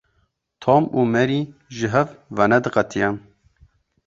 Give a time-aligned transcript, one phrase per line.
[0.63, 1.41] Tom û Mary
[1.75, 2.07] ji hev
[2.37, 3.15] venediqetiyan.